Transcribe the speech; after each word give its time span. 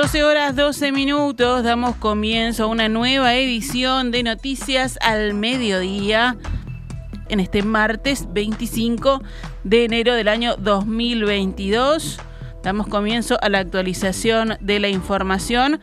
12 0.00 0.22
horas 0.22 0.54
12 0.54 0.92
minutos, 0.92 1.64
damos 1.64 1.96
comienzo 1.96 2.62
a 2.62 2.66
una 2.68 2.88
nueva 2.88 3.34
edición 3.34 4.12
de 4.12 4.22
Noticias 4.22 4.96
al 5.02 5.34
Mediodía 5.34 6.36
en 7.28 7.40
este 7.40 7.64
martes 7.64 8.28
25 8.32 9.20
de 9.64 9.86
enero 9.86 10.14
del 10.14 10.28
año 10.28 10.54
2022. 10.54 12.20
Damos 12.62 12.86
comienzo 12.86 13.38
a 13.42 13.48
la 13.48 13.58
actualización 13.58 14.56
de 14.60 14.78
la 14.78 14.88
información. 14.88 15.80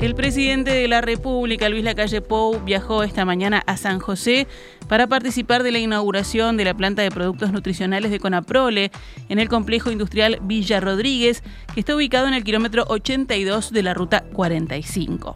El 0.00 0.14
presidente 0.14 0.70
de 0.70 0.86
la 0.86 1.00
República, 1.00 1.68
Luis 1.68 1.82
Lacalle 1.82 2.20
Pou, 2.20 2.62
viajó 2.64 3.02
esta 3.02 3.24
mañana 3.24 3.64
a 3.66 3.76
San 3.76 3.98
José 3.98 4.46
para 4.88 5.06
participar 5.06 5.62
de 5.62 5.72
la 5.72 5.78
inauguración 5.78 6.56
de 6.56 6.64
la 6.64 6.74
planta 6.74 7.02
de 7.02 7.10
productos 7.10 7.52
nutricionales 7.52 8.10
de 8.10 8.18
Conaprole 8.18 8.90
en 9.28 9.38
el 9.38 9.48
complejo 9.48 9.90
industrial 9.90 10.38
Villa 10.42 10.80
Rodríguez, 10.80 11.42
que 11.74 11.80
está 11.80 11.94
ubicado 11.94 12.26
en 12.26 12.34
el 12.34 12.44
kilómetro 12.44 12.84
82 12.88 13.72
de 13.72 13.82
la 13.82 13.94
ruta 13.94 14.24
45. 14.32 15.32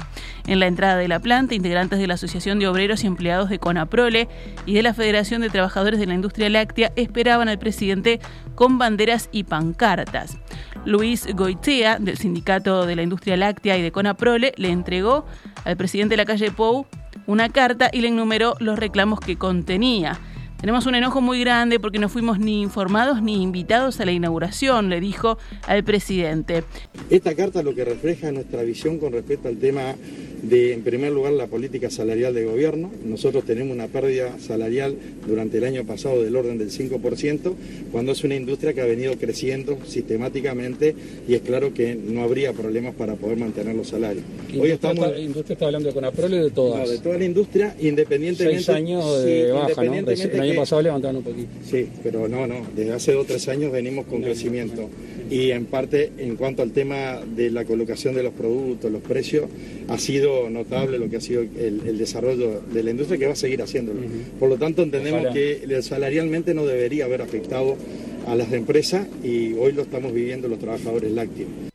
En 0.46 0.58
la 0.58 0.66
entrada 0.66 0.96
de 0.96 1.08
la 1.08 1.20
planta, 1.20 1.54
integrantes 1.54 1.98
de 1.98 2.06
la 2.06 2.14
Asociación 2.14 2.58
de 2.58 2.66
Obreros 2.66 3.04
y 3.04 3.06
Empleados 3.06 3.50
de 3.50 3.58
Conaprole 3.58 4.28
y 4.66 4.74
de 4.74 4.82
la 4.82 4.94
Federación 4.94 5.42
de 5.42 5.50
Trabajadores 5.50 6.00
de 6.00 6.06
la 6.06 6.14
Industria 6.14 6.48
Láctea 6.48 6.92
esperaban 6.96 7.48
al 7.48 7.58
presidente 7.58 8.20
con 8.54 8.78
banderas 8.78 9.28
y 9.32 9.44
pancartas. 9.44 10.38
Luis 10.84 11.26
Goitea, 11.34 11.98
del 11.98 12.16
Sindicato 12.16 12.86
de 12.86 12.96
la 12.96 13.02
Industria 13.02 13.36
Láctea 13.36 13.78
y 13.78 13.82
de 13.82 13.92
Conaprole, 13.92 14.52
le 14.56 14.70
entregó 14.70 15.26
al 15.64 15.76
presidente 15.76 16.14
de 16.14 16.16
la 16.16 16.24
calle 16.24 16.50
Pou 16.50 16.86
una 17.26 17.48
carta 17.48 17.90
y 17.92 18.00
le 18.00 18.08
enumeró 18.08 18.54
los 18.60 18.78
reclamos 18.78 19.20
que 19.20 19.36
contenía. 19.36 20.18
Tenemos 20.62 20.86
un 20.86 20.94
enojo 20.94 21.20
muy 21.20 21.40
grande 21.40 21.80
porque 21.80 21.98
no 21.98 22.08
fuimos 22.08 22.38
ni 22.38 22.62
informados 22.62 23.20
ni 23.20 23.42
invitados 23.42 23.98
a 23.98 24.04
la 24.04 24.12
inauguración, 24.12 24.90
le 24.90 25.00
dijo 25.00 25.36
al 25.66 25.82
presidente. 25.82 26.62
Esta 27.10 27.34
carta 27.34 27.64
lo 27.64 27.74
que 27.74 27.84
refleja 27.84 28.28
es 28.28 28.32
nuestra 28.32 28.62
visión 28.62 28.98
con 29.00 29.12
respecto 29.12 29.48
al 29.48 29.56
tema 29.56 29.96
de, 30.42 30.72
en 30.72 30.82
primer 30.82 31.12
lugar, 31.12 31.32
la 31.32 31.48
política 31.48 31.90
salarial 31.90 32.34
de 32.34 32.44
gobierno. 32.44 32.92
Nosotros 33.04 33.44
tenemos 33.44 33.74
una 33.74 33.88
pérdida 33.88 34.38
salarial 34.38 34.96
durante 35.26 35.58
el 35.58 35.64
año 35.64 35.84
pasado 35.84 36.22
del 36.22 36.36
orden 36.36 36.58
del 36.58 36.70
5%, 36.70 37.54
cuando 37.90 38.12
es 38.12 38.22
una 38.22 38.36
industria 38.36 38.72
que 38.72 38.82
ha 38.82 38.86
venido 38.86 39.16
creciendo 39.16 39.78
sistemáticamente 39.86 40.94
y 41.28 41.34
es 41.34 41.42
claro 41.42 41.74
que 41.74 41.94
no 41.96 42.22
habría 42.22 42.52
problemas 42.52 42.94
para 42.94 43.14
poder 43.14 43.36
mantener 43.36 43.74
los 43.74 43.88
salarios. 43.88 44.24
Hoy 44.58 44.70
estamos... 44.70 45.06
Está, 45.06 45.18
industria 45.18 45.54
está 45.54 45.66
hablando 45.66 45.88
de 45.88 45.94
Conaprole 45.94 46.38
de 46.38 46.50
todas? 46.50 46.80
No, 46.80 46.88
de 46.88 46.98
toda 46.98 47.18
la 47.18 47.24
industria, 47.24 47.76
independientemente... 47.80 48.62
Seis 48.62 48.76
años 48.76 49.24
de 49.24 49.50
baja, 49.52 49.82
¿no? 49.82 50.51
Año 50.52 50.60
pasado 50.60 50.82
levantaron 50.82 51.16
un 51.16 51.22
poquito. 51.22 51.48
Sí, 51.64 51.88
pero 52.02 52.28
no, 52.28 52.46
no, 52.46 52.66
desde 52.74 52.92
hace 52.92 53.12
dos 53.12 53.24
o 53.24 53.26
tres 53.26 53.48
años 53.48 53.72
venimos 53.72 54.06
con 54.06 54.22
crecimiento. 54.22 54.88
Y 55.30 55.50
en 55.50 55.66
parte, 55.66 56.12
en 56.18 56.36
cuanto 56.36 56.62
al 56.62 56.72
tema 56.72 57.20
de 57.24 57.50
la 57.50 57.64
colocación 57.64 58.14
de 58.14 58.22
los 58.22 58.32
productos, 58.32 58.90
los 58.90 59.02
precios, 59.02 59.46
ha 59.88 59.98
sido 59.98 60.50
notable 60.50 60.98
lo 60.98 61.08
que 61.08 61.16
ha 61.16 61.20
sido 61.20 61.42
el, 61.42 61.98
desarrollo 61.98 62.60
de 62.60 62.82
la 62.82 62.90
industria 62.90 63.18
que 63.18 63.26
va 63.26 63.32
a 63.32 63.36
seguir 63.36 63.62
haciéndolo. 63.62 64.00
Por 64.38 64.48
lo 64.48 64.56
tanto, 64.56 64.82
entendemos 64.82 65.32
que 65.32 65.82
salarialmente 65.82 66.54
no 66.54 66.66
debería 66.66 67.06
haber 67.06 67.22
afectado 67.22 67.76
a 68.26 68.34
las 68.34 68.52
empresas 68.52 69.06
y 69.24 69.54
hoy 69.54 69.72
lo 69.72 69.82
estamos 69.82 70.12
viviendo 70.12 70.48
los 70.48 70.58
trabajadores 70.58 71.10
lácteos. 71.10 71.71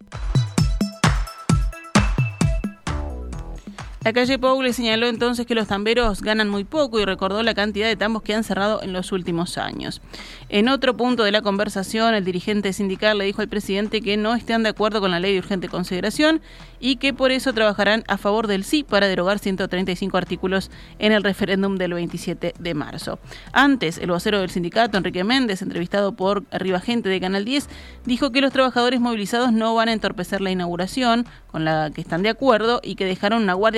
La 4.07 4.13
calle 4.13 4.39
Pou 4.39 4.61
le 4.61 4.71
señaló 4.71 5.07
entonces 5.07 5.45
que 5.45 5.53
los 5.53 5.67
tamberos 5.67 6.21
ganan 6.21 6.47
muy 6.47 6.63
poco 6.63 6.97
y 6.97 7.03
recordó 7.03 7.43
la 7.43 7.53
cantidad 7.53 7.89
de 7.89 7.97
tambos 7.97 8.23
que 8.23 8.33
han 8.33 8.45
cerrado 8.45 8.81
en 8.81 8.93
los 8.93 9.11
últimos 9.11 9.57
años. 9.57 10.01
En 10.47 10.69
otro 10.69 10.95
punto 10.95 11.25
de 11.25 11.33
la 11.33 11.41
conversación, 11.41 12.15
el 12.15 12.23
dirigente 12.23 12.71
sindical 12.71 13.17
le 13.17 13.25
dijo 13.25 13.41
al 13.41 13.49
presidente 13.49 13.99
que 14.01 14.15
no 14.15 14.33
están 14.33 14.63
de 14.63 14.69
acuerdo 14.69 15.01
con 15.01 15.11
la 15.11 15.19
ley 15.19 15.33
de 15.33 15.39
urgente 15.39 15.67
consideración 15.67 16.39
y 16.79 16.97
que 16.97 17.13
por 17.13 17.31
eso 17.31 17.53
trabajarán 17.53 18.03
a 18.07 18.17
favor 18.17 18.47
del 18.47 18.63
sí 18.63 18.83
para 18.83 19.07
derogar 19.07 19.39
135 19.39 20.17
artículos 20.17 20.71
en 20.99 21.11
el 21.11 21.23
referéndum 21.23 21.77
del 21.77 21.93
27 21.93 22.53
de 22.57 22.73
marzo. 22.73 23.19
Antes, 23.51 23.97
el 23.97 24.11
vocero 24.11 24.39
del 24.39 24.49
sindicato, 24.49 24.97
Enrique 24.97 25.23
Méndez, 25.23 25.61
entrevistado 25.61 26.13
por 26.13 26.43
Arriba 26.51 26.79
Gente 26.79 27.09
de 27.09 27.19
Canal 27.19 27.45
10, 27.45 27.67
dijo 28.05 28.31
que 28.31 28.41
los 28.41 28.53
trabajadores 28.53 28.99
movilizados 28.99 29.51
no 29.51 29.73
van 29.75 29.89
a 29.89 29.93
entorpecer 29.93 30.41
la 30.41 30.51
inauguración, 30.51 31.25
con 31.51 31.65
la 31.65 31.89
que 31.93 32.01
están 32.01 32.23
de 32.23 32.29
acuerdo, 32.29 32.79
y 32.83 32.95
que 32.95 33.05
dejaron 33.05 33.43
una 33.43 33.53
guardia 33.53 33.77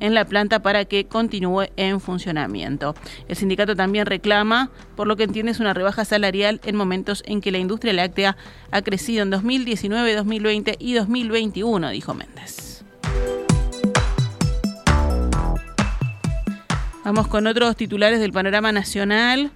en 0.00 0.14
la 0.14 0.24
planta 0.24 0.60
para 0.60 0.84
que 0.84 1.06
continúe 1.06 1.66
en 1.76 2.00
funcionamiento. 2.00 2.94
El 3.28 3.36
sindicato 3.36 3.74
también 3.74 4.06
reclama, 4.06 4.70
por 4.94 5.06
lo 5.06 5.16
que 5.16 5.24
entiende, 5.24 5.52
es 5.52 5.60
una 5.60 5.74
rebaja 5.74 6.04
salarial 6.04 6.60
en 6.64 6.76
momentos 6.76 7.22
en 7.26 7.40
que 7.40 7.50
la 7.50 7.58
industria 7.58 7.92
láctea 7.92 8.36
ha 8.70 8.82
crecido 8.82 9.22
en 9.22 9.30
2019, 9.30 10.14
2020 10.14 10.76
y 10.78 10.94
2021, 10.94 11.90
dijo 11.96 12.12
Méndez. 12.14 12.84
Vamos 17.04 17.28
con 17.28 17.46
otros 17.46 17.74
titulares 17.76 18.20
del 18.20 18.32
panorama 18.32 18.70
nacional. 18.70 19.50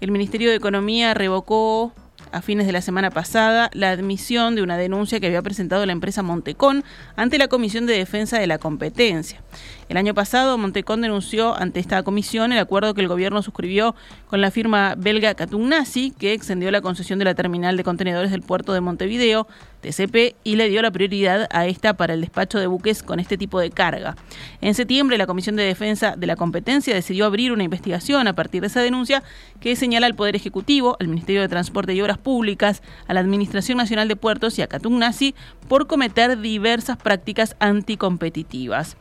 El 0.00 0.10
Ministerio 0.10 0.50
de 0.50 0.56
Economía 0.56 1.14
revocó 1.14 1.92
a 2.32 2.42
fines 2.42 2.66
de 2.66 2.72
la 2.72 2.82
semana 2.82 3.10
pasada 3.10 3.70
la 3.72 3.90
admisión 3.90 4.56
de 4.56 4.62
una 4.62 4.76
denuncia 4.76 5.20
que 5.20 5.26
había 5.26 5.40
presentado 5.40 5.86
la 5.86 5.92
empresa 5.92 6.22
Montecón 6.22 6.84
ante 7.14 7.38
la 7.38 7.48
Comisión 7.48 7.86
de 7.86 7.96
Defensa 7.96 8.38
de 8.38 8.46
la 8.46 8.58
Competencia. 8.58 9.42
El 9.88 9.96
año 9.96 10.12
pasado, 10.14 10.58
Montecón 10.58 11.00
denunció 11.00 11.54
ante 11.56 11.80
esta 11.80 12.02
comisión 12.02 12.52
el 12.52 12.58
acuerdo 12.58 12.92
que 12.92 13.00
el 13.00 13.08
gobierno 13.08 13.42
suscribió 13.42 13.94
con 14.26 14.40
la 14.40 14.50
firma 14.50 14.96
belga 14.98 15.34
Catugnasi, 15.34 16.10
que 16.10 16.32
extendió 16.32 16.70
la 16.70 16.80
concesión 16.80 17.18
de 17.18 17.24
la 17.24 17.34
terminal 17.34 17.76
de 17.76 17.84
contenedores 17.84 18.30
del 18.32 18.42
puerto 18.42 18.72
de 18.72 18.80
Montevideo, 18.80 19.46
TCP, 19.86 20.36
y 20.42 20.56
le 20.56 20.68
dio 20.68 20.82
la 20.82 20.90
prioridad 20.90 21.46
a 21.50 21.66
esta 21.66 21.94
para 21.94 22.14
el 22.14 22.20
despacho 22.20 22.58
de 22.58 22.66
buques 22.66 23.02
con 23.02 23.20
este 23.20 23.38
tipo 23.38 23.60
de 23.60 23.70
carga. 23.70 24.16
En 24.60 24.74
septiembre, 24.74 25.18
la 25.18 25.26
Comisión 25.26 25.56
de 25.56 25.62
Defensa 25.62 26.14
de 26.16 26.26
la 26.26 26.36
Competencia 26.36 26.94
decidió 26.94 27.26
abrir 27.26 27.52
una 27.52 27.64
investigación 27.64 28.26
a 28.26 28.34
partir 28.34 28.62
de 28.62 28.66
esa 28.66 28.80
denuncia 28.80 29.22
que 29.60 29.76
señala 29.76 30.06
al 30.06 30.14
Poder 30.14 30.34
Ejecutivo, 30.34 30.96
al 30.98 31.08
Ministerio 31.08 31.40
de 31.40 31.48
Transporte 31.48 31.94
y 31.94 32.00
Obras 32.00 32.18
Públicas, 32.18 32.82
a 33.06 33.14
la 33.14 33.20
Administración 33.20 33.78
Nacional 33.78 34.08
de 34.08 34.16
Puertos 34.16 34.58
y 34.58 34.62
a 34.62 34.66
Catugnasi 34.66 35.34
por 35.68 35.86
cometer 35.86 36.40
diversas 36.40 36.96
prácticas 36.96 37.56
anticompetitivas. 37.60 38.96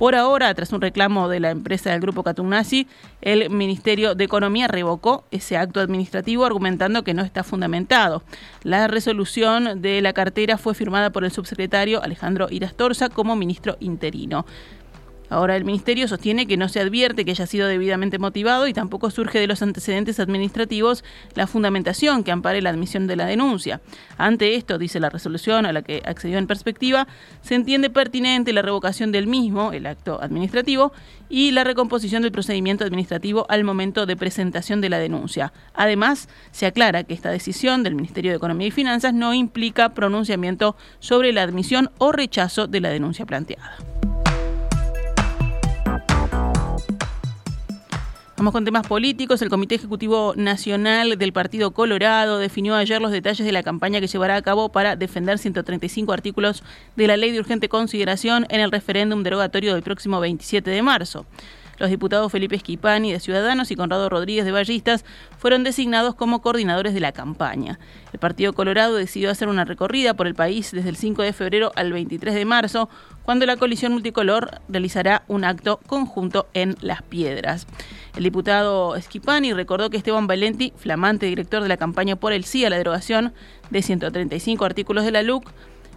Por 0.00 0.14
ahora, 0.14 0.54
tras 0.54 0.72
un 0.72 0.80
reclamo 0.80 1.28
de 1.28 1.40
la 1.40 1.50
empresa 1.50 1.90
del 1.90 2.00
grupo 2.00 2.22
Catugnasi, 2.22 2.86
el 3.20 3.50
Ministerio 3.50 4.14
de 4.14 4.24
Economía 4.24 4.66
revocó 4.66 5.24
ese 5.30 5.58
acto 5.58 5.78
administrativo 5.78 6.46
argumentando 6.46 7.04
que 7.04 7.12
no 7.12 7.20
está 7.20 7.44
fundamentado. 7.44 8.22
La 8.62 8.88
resolución 8.88 9.82
de 9.82 10.00
la 10.00 10.14
cartera 10.14 10.56
fue 10.56 10.74
firmada 10.74 11.10
por 11.10 11.24
el 11.24 11.32
subsecretario 11.32 12.02
Alejandro 12.02 12.46
Irastorza 12.50 13.10
como 13.10 13.36
ministro 13.36 13.76
interino. 13.78 14.46
Ahora 15.30 15.56
el 15.56 15.64
Ministerio 15.64 16.08
sostiene 16.08 16.46
que 16.46 16.56
no 16.56 16.68
se 16.68 16.80
advierte 16.80 17.24
que 17.24 17.30
haya 17.30 17.46
sido 17.46 17.68
debidamente 17.68 18.18
motivado 18.18 18.66
y 18.66 18.74
tampoco 18.74 19.10
surge 19.10 19.38
de 19.38 19.46
los 19.46 19.62
antecedentes 19.62 20.20
administrativos 20.20 21.04
la 21.34 21.46
fundamentación 21.46 22.24
que 22.24 22.32
ampare 22.32 22.60
la 22.60 22.70
admisión 22.70 23.06
de 23.06 23.16
la 23.16 23.26
denuncia. 23.26 23.80
Ante 24.18 24.56
esto, 24.56 24.76
dice 24.76 25.00
la 25.00 25.08
resolución 25.08 25.66
a 25.66 25.72
la 25.72 25.82
que 25.82 26.02
accedió 26.04 26.36
en 26.36 26.46
perspectiva, 26.46 27.06
se 27.42 27.54
entiende 27.54 27.90
pertinente 27.90 28.52
la 28.52 28.62
revocación 28.62 29.12
del 29.12 29.28
mismo, 29.28 29.72
el 29.72 29.86
acto 29.86 30.20
administrativo, 30.20 30.92
y 31.30 31.52
la 31.52 31.62
recomposición 31.62 32.22
del 32.22 32.32
procedimiento 32.32 32.84
administrativo 32.84 33.46
al 33.48 33.62
momento 33.62 34.04
de 34.04 34.16
presentación 34.16 34.80
de 34.80 34.90
la 34.90 34.98
denuncia. 34.98 35.52
Además, 35.74 36.28
se 36.50 36.66
aclara 36.66 37.04
que 37.04 37.14
esta 37.14 37.30
decisión 37.30 37.84
del 37.84 37.94
Ministerio 37.94 38.32
de 38.32 38.36
Economía 38.36 38.66
y 38.66 38.72
Finanzas 38.72 39.14
no 39.14 39.32
implica 39.32 39.94
pronunciamiento 39.94 40.76
sobre 40.98 41.32
la 41.32 41.42
admisión 41.42 41.90
o 41.98 42.10
rechazo 42.10 42.66
de 42.66 42.80
la 42.80 42.90
denuncia 42.90 43.24
planteada. 43.26 43.76
Vamos 48.40 48.54
con 48.54 48.64
temas 48.64 48.86
políticos. 48.86 49.42
El 49.42 49.50
Comité 49.50 49.74
Ejecutivo 49.74 50.32
Nacional 50.34 51.18
del 51.18 51.30
Partido 51.30 51.72
Colorado 51.72 52.38
definió 52.38 52.74
ayer 52.74 52.98
los 52.98 53.10
detalles 53.10 53.44
de 53.44 53.52
la 53.52 53.62
campaña 53.62 54.00
que 54.00 54.06
llevará 54.06 54.36
a 54.36 54.40
cabo 54.40 54.70
para 54.70 54.96
defender 54.96 55.36
135 55.36 56.10
artículos 56.10 56.62
de 56.96 57.06
la 57.06 57.18
Ley 57.18 57.32
de 57.32 57.40
Urgente 57.40 57.68
Consideración 57.68 58.46
en 58.48 58.60
el 58.60 58.72
referéndum 58.72 59.22
derogatorio 59.22 59.74
del 59.74 59.82
próximo 59.82 60.20
27 60.20 60.70
de 60.70 60.80
marzo. 60.80 61.26
Los 61.80 61.88
diputados 61.88 62.30
Felipe 62.30 62.56
Esquipani 62.56 63.10
de 63.10 63.20
Ciudadanos 63.20 63.70
y 63.70 63.74
Conrado 63.74 64.10
Rodríguez 64.10 64.44
de 64.44 64.52
Ballistas 64.52 65.02
fueron 65.38 65.64
designados 65.64 66.14
como 66.14 66.42
coordinadores 66.42 66.92
de 66.92 67.00
la 67.00 67.12
campaña. 67.12 67.78
El 68.12 68.18
Partido 68.18 68.52
Colorado 68.52 68.96
decidió 68.96 69.30
hacer 69.30 69.48
una 69.48 69.64
recorrida 69.64 70.12
por 70.12 70.26
el 70.26 70.34
país 70.34 70.72
desde 70.72 70.90
el 70.90 70.96
5 70.96 71.22
de 71.22 71.32
febrero 71.32 71.72
al 71.76 71.90
23 71.94 72.34
de 72.34 72.44
marzo, 72.44 72.90
cuando 73.22 73.46
la 73.46 73.56
coalición 73.56 73.92
multicolor 73.92 74.60
realizará 74.68 75.22
un 75.26 75.42
acto 75.42 75.80
conjunto 75.86 76.48
en 76.52 76.76
Las 76.82 77.00
Piedras. 77.00 77.66
El 78.14 78.24
diputado 78.24 78.94
Esquipani 78.94 79.54
recordó 79.54 79.88
que 79.88 79.96
Esteban 79.96 80.26
Valenti, 80.26 80.74
flamante 80.76 81.24
director 81.24 81.62
de 81.62 81.68
la 81.68 81.78
campaña 81.78 82.14
por 82.14 82.34
el 82.34 82.44
sí 82.44 82.62
a 82.66 82.68
la 82.68 82.76
derogación 82.76 83.32
de 83.70 83.80
135 83.80 84.66
artículos 84.66 85.06
de 85.06 85.12
la 85.12 85.22
LUC, 85.22 85.50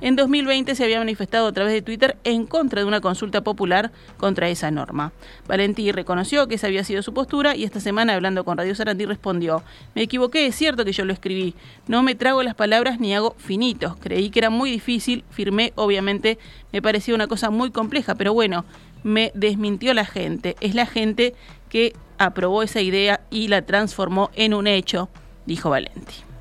En 0.04 0.18
2020 0.18 0.76
se 0.76 0.84
había 0.84 1.00
manifestado 1.00 1.48
a 1.48 1.54
través 1.54 1.72
de 1.72 1.82
Twitter 1.82 2.18
en 2.26 2.46
contra 2.46 2.82
de 2.82 2.86
una 2.86 3.00
consulta 3.00 3.40
popular 3.40 3.94
contra 4.18 4.50
esa 4.50 4.70
norma. 4.70 5.14
Valentí 5.48 5.94
reconoció 5.94 6.46
que 6.50 6.56
esa 6.56 6.68
había 6.68 6.84
sido 6.84 7.02
su 7.02 7.14
postura 7.14 7.56
y 7.56 7.64
esta 7.64 7.80
semana 7.80 8.14
hablando 8.14 8.44
con 8.44 8.58
Radio 8.58 8.76
Sarandí 8.76 9.06
respondió, 9.06 9.64
me 9.96 10.02
equivoqué, 10.02 10.46
es 10.46 10.56
cierto 10.56 10.84
que 10.84 10.92
yo 10.92 11.06
lo 11.06 11.14
escribí, 11.14 11.56
no 11.88 12.04
me 12.04 12.16
trago 12.16 12.44
las 12.44 12.54
palabras 12.54 13.00
ni 13.00 13.16
hago 13.16 13.34
finitos, 13.38 13.96
creí 13.96 14.30
que 14.30 14.40
era 14.40 14.50
muy 14.50 14.72
difícil, 14.72 15.24
firmé, 15.30 15.72
obviamente 15.76 16.38
me 16.74 16.82
parecía 16.82 17.16
una 17.16 17.28
cosa 17.28 17.50
muy 17.50 17.72
compleja, 17.72 18.16
pero 18.16 18.34
bueno, 18.34 18.66
me 19.04 19.32
desmintió 19.36 19.94
la 19.94 20.04
gente, 20.04 20.58
es 20.60 20.76
la 20.76 20.86
gente 20.86 21.34
que 21.70 21.94
aprobó 22.18 22.62
esa 22.62 22.82
idea 22.82 23.22
y 23.32 23.48
la 23.48 23.62
transformó 23.62 24.32
en 24.36 24.54
un 24.54 24.68
hecho, 24.68 25.08
dijo 25.46 25.70
Valenti. 25.70 26.33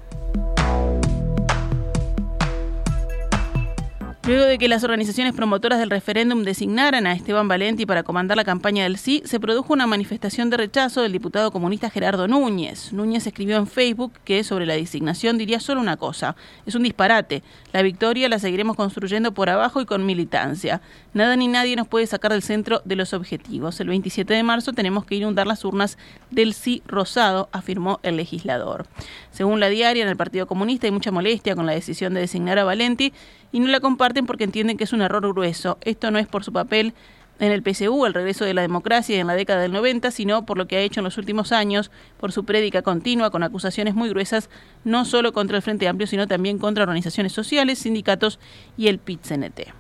Luego 4.25 4.45
de 4.45 4.57
que 4.57 4.69
las 4.69 4.85
organizaciones 4.85 5.35
promotoras 5.35 5.81
del 5.81 5.91
referéndum 5.91 6.45
designaran 6.45 7.09
a 7.09 7.13
Esteban 7.13 7.49
Valenti 7.49 7.87
para 7.87 8.05
comandar 8.05 8.37
la 8.37 8.45
campaña 8.45 8.85
del 8.85 8.97
sí, 8.97 9.21
se 9.25 9.41
produjo 9.41 9.73
una 9.73 9.89
manifestación 9.89 10.49
de 10.49 10.59
rechazo 10.59 11.03
del 11.03 11.11
diputado 11.11 11.51
comunista 11.51 11.91
Gerardo 11.91 12.29
Núñez. 12.29 12.93
Núñez 12.93 13.27
escribió 13.27 13.57
en 13.57 13.67
Facebook 13.67 14.13
que 14.25 14.45
sobre 14.45 14.65
la 14.65 14.75
designación 14.75 15.39
diría 15.39 15.59
solo 15.59 15.81
una 15.81 15.97
cosa, 15.97 16.37
es 16.67 16.77
un 16.77 16.85
disparate. 16.85 17.43
La 17.73 17.83
victoria 17.83 18.29
la 18.29 18.39
seguiremos 18.39 18.77
construyendo 18.77 19.35
por 19.35 19.51
abajo 19.51 19.81
y 19.81 19.87
con 19.87 20.07
militancia. 20.07 20.81
Nada 21.15 21.35
ni 21.35 21.49
nadie 21.49 21.75
nos 21.75 21.89
puede 21.89 22.07
sacar 22.07 22.31
del 22.31 22.43
centro 22.43 22.81
de 22.85 22.95
los 22.95 23.15
objetivos. 23.15 23.81
El 23.81 23.89
27 23.89 24.33
de 24.35 24.43
marzo 24.45 24.73
tenemos 24.73 25.05
que 25.05 25.17
inundar 25.17 25.49
las 25.49 25.65
urnas 25.65 25.99
del 26.31 26.55
sí 26.55 26.81
rosado, 26.87 27.49
afirmó 27.51 27.99
el 28.05 28.19
legislador. 28.19 28.87
Según 29.33 29.59
la 29.59 29.69
diaria, 29.69 30.05
en 30.05 30.09
el 30.09 30.17
Partido 30.17 30.47
Comunista 30.47 30.87
hay 30.87 30.93
mucha 30.93 31.11
molestia 31.11 31.57
con 31.57 31.67
la 31.67 31.73
decisión 31.73 32.15
de 32.15 32.21
designar 32.21 32.61
a 32.61 32.65
Valenti 32.65 33.13
y 33.53 33.61
no 33.61 33.69
la 33.69 33.81
porque 34.21 34.45
entienden 34.45 34.77
que 34.77 34.85
es 34.85 34.93
un 34.93 35.03
error 35.03 35.27
grueso. 35.33 35.79
Esto 35.81 36.11
no 36.11 36.19
es 36.19 36.27
por 36.27 36.45
su 36.45 36.53
papel 36.53 36.95
en 37.39 37.51
el 37.51 37.63
PSU, 37.63 38.07
el 38.07 38.15
regreso 38.15 38.45
de 38.45 38.55
la 38.55 38.63
democracia 38.63 39.19
en 39.19 39.27
la 39.27 39.35
década 39.35 39.63
del 39.63 39.73
90, 39.73 40.11
sino 40.11 40.47
por 40.47 40.59
lo 40.59 40.69
que 40.69 40.77
ha 40.77 40.81
hecho 40.81 41.01
en 41.01 41.05
los 41.05 41.19
últimos 41.19 41.51
años, 41.51 41.91
por 42.21 42.31
su 42.31 42.45
prédica 42.45 42.83
continua 42.83 43.31
con 43.31 43.43
acusaciones 43.43 43.95
muy 43.95 44.09
gruesas, 44.11 44.49
no 44.85 45.05
solo 45.05 45.33
contra 45.33 45.57
el 45.57 45.63
Frente 45.63 45.89
Amplio, 45.89 46.07
sino 46.07 46.29
también 46.29 46.59
contra 46.59 46.85
organizaciones 46.85 47.33
sociales, 47.33 47.81
sindicatos 47.81 48.39
y 48.77 48.89
el 48.89 48.99
PIT-CNT. 48.99 49.73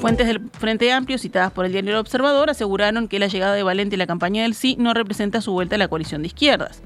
Fuentes 0.00 0.28
del 0.28 0.48
Frente 0.52 0.92
Amplio, 0.92 1.18
citadas 1.18 1.50
por 1.50 1.66
el 1.66 1.72
diario 1.72 1.90
El 1.90 1.96
Observador, 1.96 2.50
aseguraron 2.50 3.08
que 3.08 3.18
la 3.18 3.26
llegada 3.26 3.54
de 3.54 3.64
Valente 3.64 3.96
y 3.96 3.98
la 3.98 4.06
campaña 4.06 4.42
del 4.42 4.54
sí 4.54 4.76
no 4.78 4.94
representa 4.94 5.40
su 5.40 5.52
vuelta 5.52 5.74
a 5.74 5.78
la 5.78 5.88
coalición 5.88 6.22
de 6.22 6.28
izquierdas. 6.28 6.82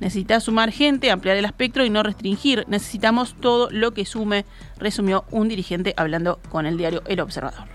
Necesita 0.00 0.40
sumar 0.40 0.72
gente, 0.72 1.10
ampliar 1.10 1.36
el 1.36 1.44
espectro 1.44 1.84
y 1.84 1.90
no 1.90 2.02
restringir. 2.02 2.64
Necesitamos 2.68 3.34
todo 3.38 3.68
lo 3.70 3.92
que 3.92 4.06
sume, 4.06 4.46
resumió 4.78 5.24
un 5.30 5.48
dirigente 5.48 5.94
hablando 5.96 6.40
con 6.48 6.66
el 6.66 6.78
diario 6.78 7.02
El 7.06 7.20
Observador. 7.20 7.68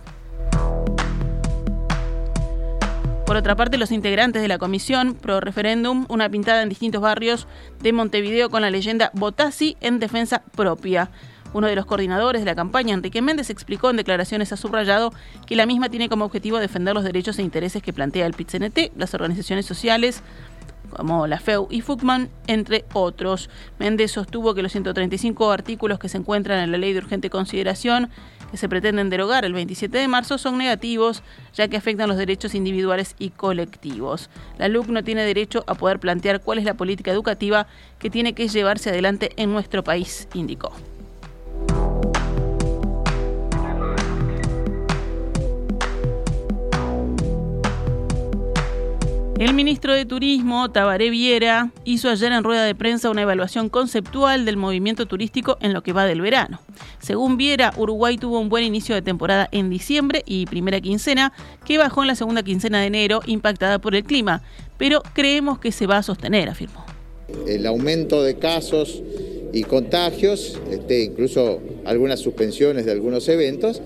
Por 3.26 3.38
otra 3.38 3.56
parte, 3.56 3.80
los 3.80 3.92
integrantes 3.92 4.44
de 4.44 4.48
la 4.48 4.60
comisión 4.60 5.16
pro 5.16 5.40
referéndum, 5.40 6.06
una 6.10 6.30
pintada 6.30 6.62
en 6.62 6.70
distintos 6.70 7.02
barrios 7.02 7.48
de 7.82 7.92
Montevideo 7.92 8.52
con 8.52 8.62
la 8.62 8.70
leyenda 8.70 9.10
Botasi 9.14 9.78
en 9.82 10.00
defensa 10.00 10.44
propia. 10.56 11.10
Uno 11.52 11.68
de 11.68 11.76
los 11.76 11.86
coordinadores 11.86 12.42
de 12.42 12.46
la 12.46 12.54
campaña, 12.54 12.94
Enrique 12.94 13.22
Méndez, 13.22 13.50
explicó 13.50 13.90
en 13.90 13.96
declaraciones 13.96 14.52
a 14.52 14.58
subrayado 14.58 15.14
que 15.48 15.56
la 15.56 15.66
misma 15.66 15.90
tiene 15.90 16.10
como 16.10 16.26
objetivo 16.26 16.60
defender 16.60 16.94
los 16.94 17.04
derechos 17.04 17.40
e 17.40 17.44
intereses 17.44 17.82
que 17.82 17.94
plantea 17.94 18.26
el 18.26 18.34
PIT-CNT, 18.34 18.92
las 18.98 19.14
organizaciones 19.14 19.66
sociales, 19.66 20.22
como 20.90 21.28
la 21.28 21.40
FEU 21.40 21.68
y 21.70 21.82
FUCMAN, 21.82 22.30
entre 22.48 22.86
otros. 22.94 23.50
Méndez 23.80 24.12
sostuvo 24.12 24.54
que 24.54 24.62
los 24.62 24.72
135 24.72 25.52
artículos 25.52 26.00
que 26.00 26.10
se 26.10 26.18
encuentran 26.18 26.60
en 26.60 26.72
la 26.72 26.78
ley 26.78 26.94
de 26.94 27.00
urgente 27.00 27.30
consideración 27.30 28.10
que 28.52 28.58
se 28.58 28.70
pretenden 28.70 29.10
derogar 29.10 29.46
el 29.46 29.54
27 29.54 29.98
de 29.98 30.08
marzo 30.08 30.38
son 30.38 30.58
negativos, 30.58 31.24
ya 31.54 31.68
que 31.68 31.78
afectan 31.78 32.08
los 32.08 32.18
derechos 32.18 32.56
individuales 32.56 33.16
y 33.20 33.30
colectivos. 33.32 34.30
La 34.58 34.68
LUC 34.68 34.88
no 34.88 35.04
tiene 35.04 35.24
derecho 35.24 35.64
a 35.68 35.76
poder 35.76 36.00
plantear 36.00 36.42
cuál 36.42 36.60
es 36.60 36.66
la 36.66 36.76
política 36.76 37.12
educativa 37.12 37.68
que 38.00 38.10
tiene 38.10 38.34
que 38.34 38.48
llevarse 38.48 38.90
adelante 38.90 39.32
en 39.38 39.52
nuestro 39.52 39.84
país, 39.84 40.28
indicó. 40.34 40.72
El 49.38 49.54
ministro 49.54 49.94
de 49.94 50.06
Turismo, 50.06 50.72
Tabaré 50.72 51.10
Viera, 51.10 51.74
hizo 51.84 52.10
ayer 52.10 52.32
en 52.32 52.46
rueda 52.46 52.64
de 52.64 52.74
prensa 52.74 53.10
una 53.10 53.24
evaluación 53.24 53.68
conceptual 53.68 54.46
del 54.46 54.56
movimiento 54.56 55.08
turístico 55.08 55.58
en 55.60 55.74
lo 55.74 55.84
que 55.84 55.92
va 55.92 56.06
del 56.06 56.22
verano. 56.22 56.62
Según 57.00 57.36
Viera, 57.36 57.74
Uruguay 57.76 58.18
tuvo 58.18 58.40
un 58.40 58.48
buen 58.48 58.64
inicio 58.64 58.96
de 58.96 59.02
temporada 59.02 59.50
en 59.52 59.70
diciembre 59.70 60.24
y 60.26 60.46
primera 60.46 60.80
quincena, 60.80 61.34
que 61.66 61.78
bajó 61.78 62.02
en 62.02 62.08
la 62.08 62.16
segunda 62.16 62.44
quincena 62.44 62.80
de 62.80 62.88
enero, 62.88 63.20
impactada 63.26 63.80
por 63.80 63.94
el 63.94 64.06
clima, 64.06 64.42
pero 64.78 65.04
creemos 65.14 65.60
que 65.60 65.74
se 65.74 65.86
va 65.86 65.98
a 65.98 66.04
sostener, 66.04 66.48
afirmó. 66.48 66.86
El 67.46 67.66
aumento 67.66 68.24
de 68.24 68.38
casos 68.38 69.04
y 69.52 69.64
contagios, 69.64 70.58
este, 70.72 71.04
incluso 71.04 71.60
algunas 71.84 72.22
suspensiones 72.22 72.86
de 72.86 72.94
algunos 72.94 73.28
eventos, 73.28 73.82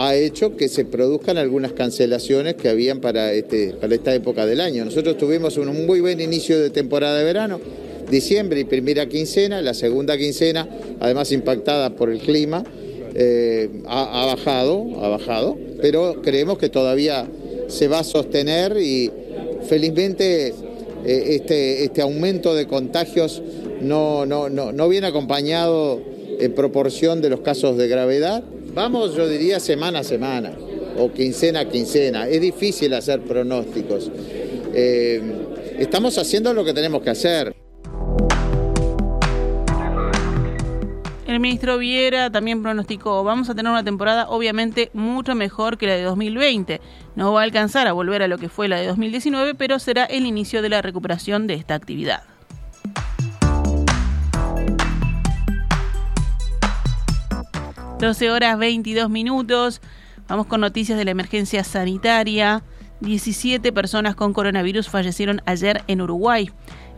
ha 0.00 0.14
hecho 0.14 0.56
que 0.56 0.68
se 0.68 0.84
produzcan 0.84 1.38
algunas 1.38 1.72
cancelaciones 1.72 2.54
que 2.54 2.68
habían 2.68 3.00
para, 3.00 3.32
este, 3.32 3.74
para 3.74 3.92
esta 3.96 4.14
época 4.14 4.46
del 4.46 4.60
año. 4.60 4.84
Nosotros 4.84 5.18
tuvimos 5.18 5.56
un 5.56 5.86
muy 5.86 6.00
buen 6.00 6.20
inicio 6.20 6.60
de 6.60 6.70
temporada 6.70 7.18
de 7.18 7.24
verano, 7.24 7.60
diciembre 8.08 8.60
y 8.60 8.64
primera 8.64 9.08
quincena, 9.08 9.60
la 9.60 9.74
segunda 9.74 10.16
quincena, 10.16 10.68
además 11.00 11.32
impactada 11.32 11.96
por 11.96 12.10
el 12.10 12.20
clima, 12.20 12.62
eh, 13.16 13.70
ha, 13.88 14.24
bajado, 14.26 14.86
ha 15.02 15.08
bajado, 15.08 15.58
pero 15.82 16.22
creemos 16.22 16.58
que 16.58 16.68
todavía 16.68 17.26
se 17.66 17.88
va 17.88 17.98
a 17.98 18.04
sostener 18.04 18.76
y 18.76 19.10
felizmente 19.66 20.54
eh, 21.04 21.24
este, 21.30 21.82
este 21.82 22.02
aumento 22.02 22.54
de 22.54 22.68
contagios 22.68 23.42
no, 23.80 24.26
no, 24.26 24.48
no, 24.48 24.70
no 24.70 24.88
viene 24.88 25.08
acompañado 25.08 26.00
en 26.38 26.54
proporción 26.54 27.20
de 27.20 27.30
los 27.30 27.40
casos 27.40 27.76
de 27.76 27.88
gravedad 27.88 28.44
Vamos, 28.78 29.16
yo 29.16 29.26
diría, 29.26 29.58
semana 29.58 29.98
a 29.98 30.04
semana 30.04 30.52
o 30.96 31.12
quincena 31.12 31.58
a 31.58 31.64
quincena. 31.68 32.28
Es 32.28 32.40
difícil 32.40 32.94
hacer 32.94 33.20
pronósticos. 33.22 34.08
Eh, 34.72 35.20
estamos 35.80 36.16
haciendo 36.16 36.54
lo 36.54 36.64
que 36.64 36.72
tenemos 36.72 37.02
que 37.02 37.10
hacer. 37.10 37.56
El 41.26 41.40
ministro 41.40 41.78
Viera 41.78 42.30
también 42.30 42.62
pronosticó, 42.62 43.24
vamos 43.24 43.50
a 43.50 43.56
tener 43.56 43.72
una 43.72 43.82
temporada 43.82 44.28
obviamente 44.28 44.90
mucho 44.92 45.34
mejor 45.34 45.76
que 45.76 45.88
la 45.88 45.94
de 45.94 46.02
2020. 46.04 46.80
No 47.16 47.32
va 47.32 47.40
a 47.40 47.42
alcanzar 47.42 47.88
a 47.88 47.92
volver 47.92 48.22
a 48.22 48.28
lo 48.28 48.38
que 48.38 48.48
fue 48.48 48.68
la 48.68 48.78
de 48.78 48.86
2019, 48.86 49.56
pero 49.56 49.80
será 49.80 50.04
el 50.04 50.24
inicio 50.24 50.62
de 50.62 50.68
la 50.68 50.82
recuperación 50.82 51.48
de 51.48 51.54
esta 51.54 51.74
actividad. 51.74 52.37
12 57.98 58.30
horas 58.30 58.56
22 58.58 59.10
minutos. 59.10 59.80
Vamos 60.28 60.46
con 60.46 60.60
noticias 60.60 60.96
de 60.96 61.04
la 61.04 61.10
emergencia 61.10 61.64
sanitaria. 61.64 62.62
17 63.00 63.72
personas 63.72 64.14
con 64.14 64.32
coronavirus 64.32 64.88
fallecieron 64.88 65.42
ayer 65.46 65.82
en 65.88 66.00
Uruguay. 66.00 66.48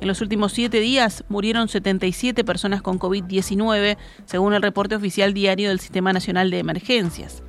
En 0.03 0.09
los 0.09 0.21
últimos 0.21 0.53
siete 0.53 0.79
días 0.79 1.25
murieron 1.31 1.69
77 1.69 2.45
personas 2.45 2.83
con 2.83 2.99
COVID-19, 2.99 3.97
según 4.27 4.53
el 4.53 4.61
reporte 4.61 4.95
oficial 4.95 5.33
diario 5.33 5.71
del 5.71 5.81
Sistema 5.81 6.13
Nacional 6.13 6.51
de 6.51 6.59
Emergencias. 6.59 7.43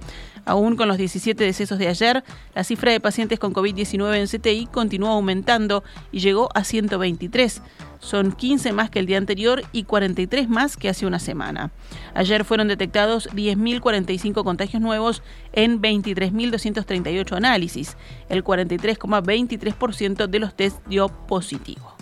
Aún 0.45 0.77
con 0.77 0.87
los 0.87 0.97
17 0.97 1.43
decesos 1.43 1.77
de 1.77 1.89
ayer, 1.89 2.23
la 2.55 2.63
cifra 2.63 2.93
de 2.93 3.01
pacientes 3.01 3.37
con 3.37 3.53
COVID-19 3.53 4.15
en 4.15 4.27
CTI 4.27 4.67
continuó 4.71 5.09
aumentando 5.09 5.83
y 6.11 6.19
llegó 6.19 6.49
a 6.55 6.63
123. 6.63 7.61
Son 8.01 8.31
15 8.31 8.73
más 8.73 8.89
que 8.89 8.99
el 8.99 9.05
día 9.05 9.17
anterior 9.17 9.63
y 9.71 9.83
43 9.83 10.49
más 10.49 10.75
que 10.75 10.89
hace 10.89 11.05
una 11.05 11.19
semana. 11.19 11.71
Ayer 12.13 12.43
fueron 12.43 12.67
detectados 12.67 13.29
10.045 13.29 14.43
contagios 14.43 14.81
nuevos 14.81 15.21
en 15.53 15.81
23.238 15.81 17.37
análisis. 17.37 17.95
El 18.27 18.43
43,23% 18.43 20.27
de 20.27 20.39
los 20.39 20.55
test 20.55 20.85
dio 20.87 21.07
positivo. 21.27 22.00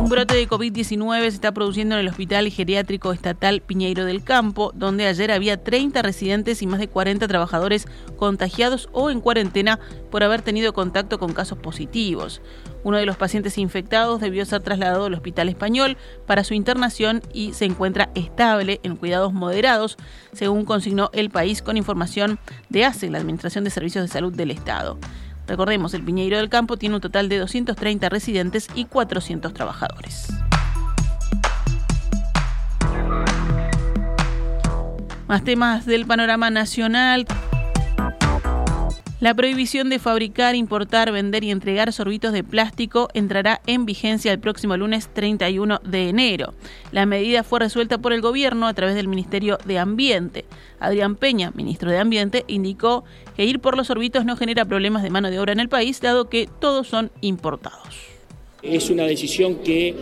Un 0.00 0.08
brote 0.08 0.34
de 0.34 0.48
COVID-19 0.48 1.20
se 1.20 1.26
está 1.28 1.52
produciendo 1.52 1.94
en 1.94 2.00
el 2.00 2.08
Hospital 2.08 2.48
Geriátrico 2.48 3.12
Estatal 3.12 3.60
Piñeiro 3.60 4.06
del 4.06 4.24
Campo, 4.24 4.72
donde 4.74 5.06
ayer 5.06 5.30
había 5.30 5.62
30 5.62 6.00
residentes 6.00 6.62
y 6.62 6.66
más 6.66 6.80
de 6.80 6.88
40 6.88 7.28
trabajadores 7.28 7.86
contagiados 8.16 8.88
o 8.92 9.10
en 9.10 9.20
cuarentena 9.20 9.78
por 10.10 10.22
haber 10.22 10.40
tenido 10.40 10.72
contacto 10.72 11.18
con 11.18 11.34
casos 11.34 11.58
positivos. 11.58 12.40
Uno 12.82 12.96
de 12.96 13.04
los 13.04 13.18
pacientes 13.18 13.58
infectados 13.58 14.22
debió 14.22 14.46
ser 14.46 14.62
trasladado 14.62 15.04
al 15.04 15.14
Hospital 15.14 15.50
Español 15.50 15.98
para 16.26 16.44
su 16.44 16.54
internación 16.54 17.20
y 17.34 17.52
se 17.52 17.66
encuentra 17.66 18.10
estable 18.14 18.80
en 18.82 18.96
cuidados 18.96 19.34
moderados, 19.34 19.98
según 20.32 20.64
consignó 20.64 21.10
el 21.12 21.28
país 21.28 21.60
con 21.60 21.76
información 21.76 22.38
de 22.70 22.86
ACE, 22.86 23.10
la 23.10 23.18
Administración 23.18 23.64
de 23.64 23.70
Servicios 23.70 24.02
de 24.02 24.08
Salud 24.08 24.32
del 24.32 24.50
Estado. 24.50 24.98
Recordemos, 25.50 25.94
el 25.94 26.04
Piñeiro 26.04 26.36
del 26.36 26.48
Campo 26.48 26.76
tiene 26.76 26.94
un 26.94 27.00
total 27.00 27.28
de 27.28 27.38
230 27.38 28.08
residentes 28.08 28.68
y 28.76 28.84
400 28.84 29.52
trabajadores. 29.52 30.28
Más 35.26 35.42
temas 35.42 35.86
del 35.86 36.06
panorama 36.06 36.50
nacional. 36.50 37.26
La 39.20 39.34
prohibición 39.34 39.90
de 39.90 39.98
fabricar, 39.98 40.54
importar, 40.54 41.12
vender 41.12 41.44
y 41.44 41.50
entregar 41.50 41.92
sorbitos 41.92 42.32
de 42.32 42.42
plástico 42.42 43.10
entrará 43.12 43.60
en 43.66 43.84
vigencia 43.84 44.32
el 44.32 44.40
próximo 44.40 44.78
lunes 44.78 45.10
31 45.12 45.80
de 45.84 46.08
enero. 46.08 46.54
La 46.90 47.04
medida 47.04 47.44
fue 47.44 47.60
resuelta 47.60 47.98
por 47.98 48.14
el 48.14 48.22
gobierno 48.22 48.66
a 48.66 48.72
través 48.72 48.94
del 48.94 49.08
Ministerio 49.08 49.58
de 49.66 49.78
Ambiente. 49.78 50.46
Adrián 50.78 51.16
Peña, 51.16 51.52
ministro 51.54 51.90
de 51.90 51.98
Ambiente, 51.98 52.46
indicó 52.48 53.04
que 53.36 53.44
ir 53.44 53.60
por 53.60 53.76
los 53.76 53.88
sorbitos 53.88 54.24
no 54.24 54.38
genera 54.38 54.64
problemas 54.64 55.02
de 55.02 55.10
mano 55.10 55.30
de 55.30 55.38
obra 55.38 55.52
en 55.52 55.60
el 55.60 55.68
país, 55.68 56.00
dado 56.00 56.30
que 56.30 56.48
todos 56.58 56.88
son 56.88 57.10
importados. 57.20 58.19
Es 58.62 58.90
una 58.90 59.06
decisión 59.06 59.56
que 59.56 59.94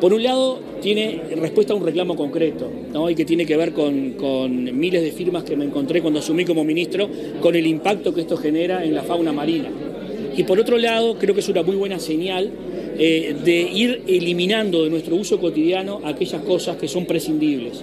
por 0.00 0.12
un 0.12 0.22
lado, 0.22 0.60
tiene 0.82 1.22
respuesta 1.36 1.72
a 1.72 1.76
un 1.76 1.84
reclamo 1.84 2.16
concreto, 2.16 2.70
¿no? 2.92 3.08
y 3.08 3.14
que 3.14 3.24
tiene 3.24 3.46
que 3.46 3.56
ver 3.56 3.72
con, 3.72 4.78
miles 4.78 5.02
de 5.02 5.10
firmas 5.10 5.42
que 5.42 5.56
me 5.56 5.64
encontré 5.64 6.02
cuando 6.02 6.20
asumí 6.20 6.44
como 6.44 6.64
ministro, 6.64 7.08
con 7.40 7.54
el 7.56 7.66
impacto 7.66 8.12
que 8.12 8.20
esto 8.20 8.36
genera 8.36 8.84
en 8.84 8.94
la 8.94 9.02
fauna 9.02 9.32
marina. 9.32 9.70
Y 10.36 10.42
por 10.42 10.60
otro 10.60 10.76
lado, 10.76 11.16
creo 11.18 11.34
que 11.34 11.40
es 11.40 11.48
una 11.48 11.62
muy 11.62 11.76
buena 11.76 11.98
señal 11.98 12.50
eh, 12.98 13.34
de 13.42 13.60
ir 13.62 14.02
eliminando 14.06 14.84
de 14.84 14.90
nuestro 14.90 15.16
uso 15.16 15.40
cotidiano 15.40 16.02
aquellas 16.04 16.42
cosas 16.42 16.76
que 16.76 16.88
son 16.88 17.06
prescindibles. 17.06 17.82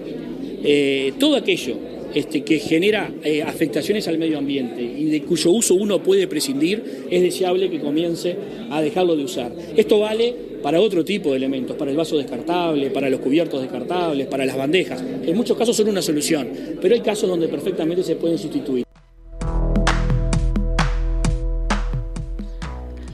Eh, 0.63 1.13
todo 1.19 1.35
aquello 1.35 1.75
este, 2.13 2.43
que 2.43 2.59
genera 2.59 3.11
eh, 3.23 3.41
afectaciones 3.41 4.07
al 4.07 4.17
medio 4.17 4.37
ambiente 4.37 4.81
y 4.81 5.05
de 5.05 5.21
cuyo 5.23 5.51
uso 5.51 5.75
uno 5.75 6.01
puede 6.01 6.27
prescindir, 6.27 7.05
es 7.09 7.21
deseable 7.21 7.69
que 7.69 7.79
comience 7.79 8.35
a 8.69 8.81
dejarlo 8.81 9.15
de 9.15 9.23
usar. 9.23 9.51
Esto 9.75 9.99
vale 9.99 10.33
para 10.61 10.79
otro 10.79 11.03
tipo 11.03 11.31
de 11.31 11.37
elementos, 11.37 11.75
para 11.75 11.91
el 11.91 11.97
vaso 11.97 12.17
descartable, 12.17 12.89
para 12.89 13.09
los 13.09 13.19
cubiertos 13.19 13.61
descartables, 13.61 14.27
para 14.27 14.45
las 14.45 14.57
bandejas. 14.57 15.03
En 15.25 15.35
muchos 15.35 15.57
casos 15.57 15.75
son 15.75 15.89
una 15.89 16.01
solución, 16.01 16.47
pero 16.81 16.95
hay 16.95 17.01
casos 17.01 17.29
donde 17.29 17.47
perfectamente 17.47 18.03
se 18.03 18.15
pueden 18.15 18.37
sustituir. 18.37 18.83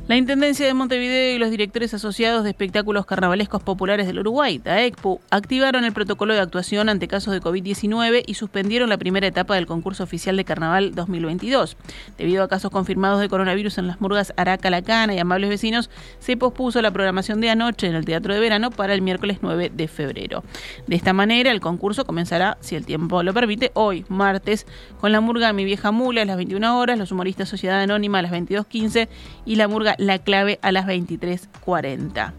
La 0.10 0.18
Intendencia 0.18 0.66
de 0.66 0.74
Montevideo 0.74 1.36
y 1.36 1.38
los 1.38 1.52
directores 1.52 1.94
asociados 1.94 2.44
de 2.44 2.50
espectáculos 2.50 3.06
carnavalescos 3.06 3.62
populares 3.62 4.08
del 4.08 4.18
Uruguay, 4.18 4.58
TAECPU, 4.58 5.22
activaron 5.30 5.86
el 5.86 5.94
protocolo 5.94 6.34
de 6.34 6.40
actuación 6.40 6.90
ante 6.90 7.08
casos 7.08 7.32
de 7.32 7.40
COVID-19 7.40 8.24
y 8.26 8.34
suspendieron 8.34 8.90
la 8.90 8.98
primera 8.98 9.28
etapa 9.28 9.54
del 9.54 9.68
concurso 9.68 10.04
oficial 10.04 10.36
de 10.36 10.46
Carnaval 10.46 10.96
2022. 10.96 11.78
Debido 12.18 12.42
a 12.42 12.48
casos 12.48 12.72
confirmados 12.72 13.22
de 13.22 13.30
coronavirus 13.30 13.78
en 13.78 13.86
las 13.86 14.02
murgas 14.02 14.34
Araca, 14.36 14.72
Lacana 14.72 15.14
y 15.14 15.20
Amables 15.20 15.48
Vecinos, 15.48 15.92
se 16.18 16.36
pospuso 16.36 16.82
la 16.82 16.90
programación 16.90 17.40
de 17.40 17.52
anoche 17.52 17.86
en 17.86 17.94
el 17.94 18.06
Teatro 18.06 18.34
de 18.34 18.40
Verano 18.40 18.72
para 18.72 18.96
el 18.96 19.04
miércoles 19.04 19.38
9 19.44 19.72
de 19.72 19.88
febrero. 19.88 20.44
De 20.88 20.96
esta 20.96 21.14
manera, 21.14 21.52
el 21.52 21.60
concurso 21.60 22.04
comenzará, 22.06 22.58
si 22.62 22.76
el 22.76 22.84
tiempo 22.84 23.22
lo 23.22 23.32
permite, 23.32 23.70
hoy, 23.76 24.06
martes, 24.10 24.66
con 25.00 25.12
la 25.12 25.22
murga 25.22 25.54
Mi 25.54 25.66
Vieja 25.66 25.92
Mula 25.92 26.24
a 26.24 26.26
las 26.26 26.38
21 26.38 26.80
horas, 26.80 26.98
los 26.98 27.12
humoristas 27.12 27.48
Sociedad 27.48 27.80
Anónima 27.80 28.18
a 28.18 28.22
las 28.24 28.32
22.15 28.32 29.08
y 29.46 29.56
la 29.56 29.68
murga 29.68 29.98
la 30.00 30.18
clave 30.20 30.60
a 30.62 30.72
las 30.72 30.88
23.40. 30.88 32.34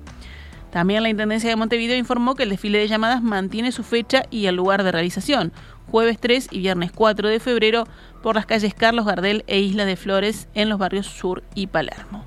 También 0.71 1.03
la 1.03 1.09
Intendencia 1.09 1.51
de 1.51 1.57
Montevideo 1.57 1.97
informó 1.97 2.35
que 2.35 2.45
el 2.45 2.51
desfile 2.51 2.79
de 2.79 2.89
llamadas 2.89 3.23
mantiene 3.23 3.73
su 3.73 3.83
fecha 3.83 4.23
y 4.31 4.47
el 4.47 4.57
lugar 4.57 4.83
de 4.83 4.93
realización, 4.93 5.53
jueves 5.91 6.19
3 6.21 6.49
y 6.51 6.61
viernes 6.61 6.93
4 6.93 7.29
de 7.29 7.41
febrero, 7.41 7.87
por 8.23 8.37
las 8.37 8.47
calles 8.47 8.75
Carlos 8.75 9.07
Gardel 9.07 9.45
e 9.47 9.61
Isla 9.61 9.85
de 9.85 9.97
Flores 9.97 10.49
en 10.55 10.69
los 10.69 10.79
barrios 10.79 11.07
Sur 11.07 11.43
y 11.55 11.67
Palermo. 11.67 12.25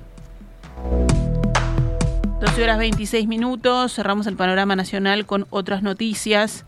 12 2.40 2.62
horas 2.62 2.78
26 2.78 3.26
minutos, 3.26 3.94
cerramos 3.94 4.26
el 4.26 4.36
panorama 4.36 4.76
nacional 4.76 5.24
con 5.24 5.46
otras 5.50 5.82
noticias. 5.82 6.66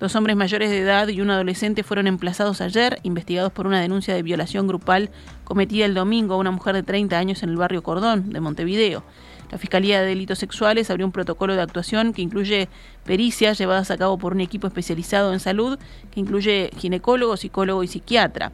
Dos 0.00 0.14
hombres 0.14 0.36
mayores 0.36 0.70
de 0.70 0.78
edad 0.78 1.08
y 1.08 1.20
un 1.20 1.30
adolescente 1.30 1.82
fueron 1.82 2.06
emplazados 2.06 2.60
ayer, 2.60 3.00
investigados 3.02 3.50
por 3.50 3.66
una 3.66 3.80
denuncia 3.80 4.14
de 4.14 4.22
violación 4.22 4.68
grupal 4.68 5.10
cometida 5.42 5.86
el 5.86 5.94
domingo 5.94 6.34
a 6.34 6.36
una 6.36 6.52
mujer 6.52 6.76
de 6.76 6.84
30 6.84 7.18
años 7.18 7.42
en 7.42 7.48
el 7.48 7.56
barrio 7.56 7.82
Cordón 7.82 8.30
de 8.30 8.38
Montevideo. 8.38 9.02
La 9.50 9.58
Fiscalía 9.58 10.00
de 10.00 10.06
Delitos 10.06 10.38
Sexuales 10.38 10.88
abrió 10.90 11.04
un 11.04 11.10
protocolo 11.10 11.56
de 11.56 11.62
actuación 11.62 12.12
que 12.12 12.22
incluye 12.22 12.68
pericias 13.04 13.58
llevadas 13.58 13.90
a 13.90 13.96
cabo 13.96 14.18
por 14.18 14.34
un 14.34 14.40
equipo 14.40 14.68
especializado 14.68 15.32
en 15.32 15.40
salud, 15.40 15.80
que 16.12 16.20
incluye 16.20 16.70
ginecólogo, 16.76 17.36
psicólogo 17.36 17.82
y 17.82 17.88
psiquiatra. 17.88 18.52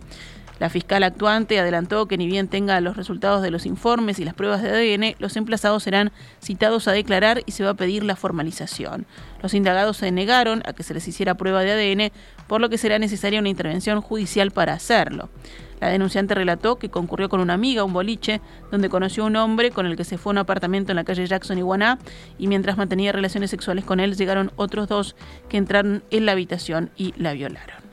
La 0.61 0.70
fiscal 0.70 1.02
actuante 1.02 1.58
adelantó 1.58 2.06
que 2.06 2.16
ni 2.16 2.26
bien 2.26 2.49
tenga 2.49 2.80
los 2.80 2.96
resultados 2.96 3.42
de 3.42 3.50
los 3.50 3.66
informes 3.66 4.18
y 4.18 4.25
las 4.25 4.34
pruebas 4.34 4.62
de 4.62 4.70
ADN, 4.70 5.16
los 5.18 5.37
emplazados 5.37 5.82
serán 5.82 6.12
citados 6.40 6.87
a 6.87 6.92
declarar 6.92 7.42
y 7.44 7.52
se 7.52 7.64
va 7.64 7.70
a 7.70 7.75
pedir 7.75 8.04
la 8.04 8.14
formalización. 8.14 9.06
Los 9.42 9.54
indagados 9.54 9.96
se 9.96 10.12
negaron 10.12 10.62
a 10.64 10.73
que 10.73 10.84
se 10.84 10.94
les 10.94 11.08
hiciera 11.08 11.34
prueba 11.34 11.62
de 11.62 11.73
ADN, 11.73 12.12
por 12.46 12.61
lo 12.61 12.68
que 12.68 12.78
será 12.78 12.99
necesaria 12.99 13.40
una 13.40 13.49
intervención 13.49 14.00
judicial 14.00 14.52
para 14.52 14.75
hacerlo. 14.75 15.28
La 15.80 15.88
denunciante 15.88 16.34
relató 16.34 16.76
que 16.76 16.88
concurrió 16.88 17.28
con 17.28 17.40
una 17.40 17.54
amiga 17.54 17.82
a 17.82 17.84
un 17.84 17.92
boliche 17.92 18.40
donde 18.70 18.88
conoció 18.88 19.25
a 19.25 19.26
un 19.26 19.37
hombre 19.37 19.70
con 19.70 19.87
el 19.87 19.96
que 19.96 20.04
se 20.04 20.18
fue 20.18 20.30
a 20.30 20.34
un 20.34 20.38
apartamento 20.38 20.92
en 20.92 20.96
la 20.96 21.04
calle 21.04 21.26
Jackson 21.26 21.58
y 21.58 21.62
Guaná 21.62 21.99
y 22.38 22.46
mientras 22.46 22.78
mantenía 22.78 23.12
relaciones 23.12 23.50
sexuales 23.50 23.84
con 23.84 24.00
él 24.00 24.16
llegaron 24.16 24.52
otros 24.56 24.88
dos 24.88 25.16
que 25.49 25.56
entraron 25.56 26.02
en 26.11 26.26
la 26.26 26.32
habitación 26.32 26.90
y 26.96 27.12
la 27.20 27.32
violaron. 27.32 27.84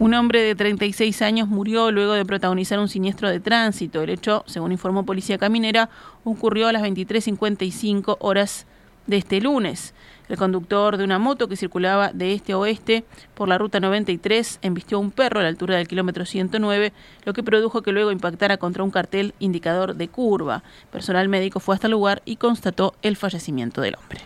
Un 0.00 0.14
hombre 0.14 0.40
de 0.40 0.54
36 0.54 1.20
años 1.20 1.46
murió 1.46 1.90
luego 1.90 2.14
de 2.14 2.24
protagonizar 2.24 2.78
un 2.78 2.88
siniestro 2.88 3.28
de 3.28 3.38
tránsito. 3.38 4.00
El 4.00 4.08
hecho, 4.08 4.44
según 4.46 4.72
informó 4.72 5.04
Policía 5.04 5.36
Caminera, 5.36 5.90
ocurrió 6.24 6.68
a 6.68 6.72
las 6.72 6.82
23.55 6.82 8.16
horas 8.18 8.66
de 9.06 9.18
este 9.18 9.42
lunes. 9.42 9.92
El 10.30 10.38
conductor 10.38 10.96
de 10.96 11.04
una 11.04 11.18
moto 11.18 11.48
que 11.48 11.56
circulaba 11.56 12.12
de 12.14 12.32
este 12.32 12.54
a 12.54 12.58
oeste 12.58 13.04
por 13.34 13.46
la 13.46 13.58
ruta 13.58 13.78
93 13.78 14.60
embistió 14.62 14.96
a 14.96 15.00
un 15.00 15.10
perro 15.10 15.40
a 15.40 15.42
la 15.42 15.50
altura 15.50 15.76
del 15.76 15.86
kilómetro 15.86 16.24
109, 16.24 16.94
lo 17.26 17.34
que 17.34 17.42
produjo 17.42 17.82
que 17.82 17.92
luego 17.92 18.10
impactara 18.10 18.56
contra 18.56 18.82
un 18.82 18.90
cartel 18.90 19.34
indicador 19.38 19.96
de 19.96 20.08
curva. 20.08 20.62
Personal 20.90 21.28
médico 21.28 21.60
fue 21.60 21.74
hasta 21.74 21.88
el 21.88 21.92
lugar 21.92 22.22
y 22.24 22.36
constató 22.36 22.94
el 23.02 23.16
fallecimiento 23.16 23.82
del 23.82 23.96
hombre. 23.96 24.22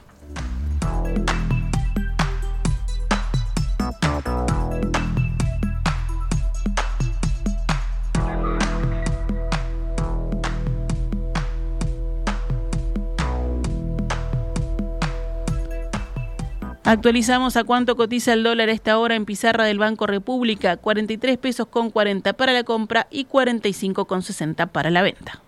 Actualizamos 16.87 17.57
a 17.57 17.65
cuánto 17.65 17.97
cotiza 17.97 18.35
el 18.35 18.43
dólar 18.43 18.69
a 18.69 18.73
esta 18.73 18.99
hora 18.99 19.15
en 19.15 19.25
pizarra 19.25 19.65
del 19.65 19.79
Banco 19.79 20.07
República, 20.07 20.77
43 20.77 21.39
pesos 21.39 21.67
con 21.67 21.91
40 21.91 22.35
para 22.35 22.53
la 22.53 22.63
compra 22.63 23.07
y 23.11 23.25
45 23.25 24.05
con 24.05 24.23
60 24.23 24.67
para 24.67 24.91
la 24.91 25.01
venta. 25.01 25.41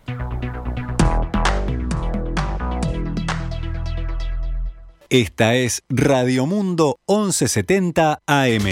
Esta 5.11 5.55
es 5.55 5.83
Radio 5.91 6.47
Mundo 6.47 6.99
1170 7.07 8.23
AM. 8.27 8.65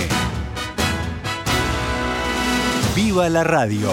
¡Viva 2.97 3.29
la 3.29 3.45
radio! 3.45 3.91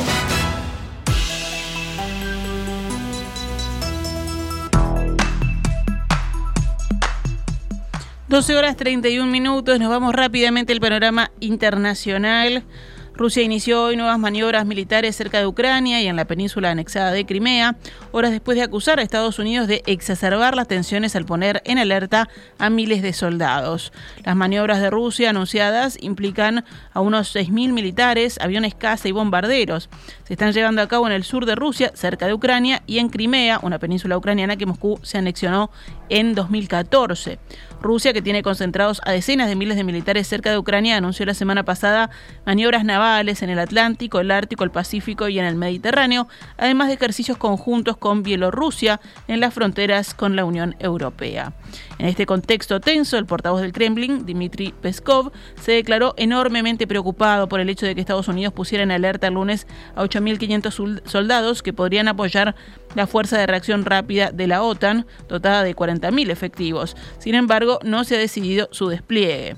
12 8.31 8.55
horas 8.55 8.77
31 8.77 9.29
minutos, 9.29 9.77
nos 9.77 9.89
vamos 9.89 10.15
rápidamente 10.15 10.71
al 10.71 10.79
panorama 10.79 11.31
internacional. 11.41 12.63
Rusia 13.13 13.43
inició 13.43 13.83
hoy 13.83 13.97
nuevas 13.97 14.17
maniobras 14.17 14.65
militares 14.65 15.15
cerca 15.15 15.39
de 15.39 15.45
Ucrania 15.45 16.01
y 16.01 16.07
en 16.07 16.15
la 16.15 16.25
península 16.25 16.71
anexada 16.71 17.11
de 17.11 17.25
Crimea, 17.25 17.75
horas 18.11 18.31
después 18.31 18.57
de 18.57 18.63
acusar 18.63 18.99
a 18.99 19.01
Estados 19.01 19.37
Unidos 19.37 19.67
de 19.67 19.83
exacerbar 19.85 20.55
las 20.55 20.67
tensiones 20.67 21.15
al 21.15 21.25
poner 21.25 21.61
en 21.65 21.77
alerta 21.77 22.29
a 22.57 22.69
miles 22.69 23.01
de 23.01 23.11
soldados. 23.11 23.91
Las 24.23 24.35
maniobras 24.35 24.79
de 24.79 24.89
Rusia 24.89 25.29
anunciadas 25.29 25.97
implican 26.01 26.63
a 26.93 27.01
unos 27.01 27.35
6.000 27.35 27.73
militares, 27.73 28.39
aviones 28.39 28.75
caza 28.75 29.09
y 29.09 29.11
bombarderos. 29.11 29.89
Se 30.23 30.33
están 30.33 30.53
llevando 30.53 30.81
a 30.81 30.87
cabo 30.87 31.05
en 31.05 31.13
el 31.13 31.25
sur 31.25 31.45
de 31.45 31.55
Rusia, 31.55 31.91
cerca 31.93 32.27
de 32.27 32.33
Ucrania, 32.33 32.81
y 32.87 32.99
en 32.99 33.09
Crimea, 33.09 33.59
una 33.61 33.77
península 33.77 34.17
ucraniana 34.17 34.55
que 34.55 34.65
Moscú 34.65 34.99
se 35.03 35.17
anexionó 35.17 35.69
en 36.07 36.33
2014. 36.33 37.39
Rusia, 37.81 38.13
que 38.13 38.21
tiene 38.21 38.43
concentrados 38.43 39.01
a 39.05 39.11
decenas 39.11 39.49
de 39.49 39.55
miles 39.55 39.75
de 39.75 39.83
militares 39.83 40.27
cerca 40.27 40.51
de 40.51 40.57
Ucrania, 40.57 40.97
anunció 40.97 41.25
la 41.25 41.33
semana 41.33 41.63
pasada 41.63 42.09
maniobras 42.45 42.85
navales 42.85 43.00
en 43.01 43.49
el 43.49 43.57
Atlántico, 43.57 44.19
el 44.19 44.29
Ártico, 44.29 44.63
el 44.63 44.69
Pacífico 44.69 45.27
y 45.27 45.39
en 45.39 45.45
el 45.45 45.55
Mediterráneo, 45.55 46.27
además 46.55 46.87
de 46.87 46.93
ejercicios 46.93 47.35
conjuntos 47.35 47.97
con 47.97 48.21
Bielorrusia 48.21 49.01
en 49.27 49.39
las 49.39 49.55
fronteras 49.55 50.13
con 50.13 50.35
la 50.35 50.45
Unión 50.45 50.75
Europea. 50.77 51.51
En 51.97 52.05
este 52.05 52.27
contexto 52.27 52.79
tenso, 52.79 53.17
el 53.17 53.25
portavoz 53.25 53.61
del 53.61 53.73
Kremlin, 53.73 54.27
Dmitry 54.27 54.75
Peskov, 54.79 55.31
se 55.59 55.71
declaró 55.71 56.13
enormemente 56.15 56.85
preocupado 56.85 57.49
por 57.49 57.59
el 57.59 57.69
hecho 57.69 57.87
de 57.87 57.95
que 57.95 58.01
Estados 58.01 58.27
Unidos 58.27 58.53
pusiera 58.53 58.83
en 58.83 58.91
alerta 58.91 59.27
el 59.27 59.33
lunes 59.33 59.65
a 59.95 60.03
8.500 60.03 61.01
soldados 61.05 61.63
que 61.63 61.73
podrían 61.73 62.07
apoyar 62.07 62.55
la 62.93 63.07
fuerza 63.07 63.39
de 63.39 63.47
reacción 63.47 63.83
rápida 63.83 64.31
de 64.31 64.45
la 64.45 64.61
OTAN, 64.61 65.07
dotada 65.27 65.63
de 65.63 65.75
40.000 65.75 66.29
efectivos. 66.29 66.95
Sin 67.17 67.33
embargo, 67.33 67.79
no 67.83 68.03
se 68.03 68.15
ha 68.15 68.19
decidido 68.19 68.69
su 68.71 68.89
despliegue. 68.89 69.55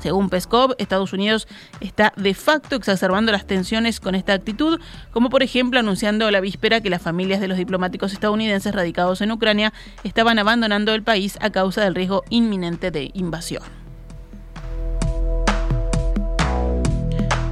Según 0.00 0.30
Peskov, 0.30 0.74
Estados 0.78 1.12
Unidos 1.12 1.48
está 1.80 2.12
de 2.16 2.34
facto 2.34 2.76
exacerbando 2.76 3.32
las 3.32 3.46
tensiones 3.46 4.00
con 4.00 4.14
esta 4.14 4.32
actitud, 4.32 4.80
como 5.12 5.30
por 5.30 5.42
ejemplo 5.42 5.80
anunciando 5.80 6.30
la 6.30 6.40
víspera 6.40 6.80
que 6.80 6.90
las 6.90 7.02
familias 7.02 7.40
de 7.40 7.48
los 7.48 7.58
diplomáticos 7.58 8.12
estadounidenses 8.12 8.74
radicados 8.74 9.20
en 9.20 9.32
Ucrania 9.32 9.72
estaban 10.04 10.38
abandonando 10.38 10.94
el 10.94 11.02
país 11.02 11.38
a 11.40 11.50
causa 11.50 11.82
del 11.82 11.94
riesgo 11.94 12.24
inminente 12.30 12.90
de 12.90 13.10
invasión. 13.14 13.77